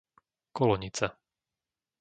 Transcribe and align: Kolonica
Kolonica 0.57 1.07